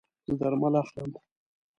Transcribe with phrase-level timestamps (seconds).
[0.27, 1.11] زه درمل اخلم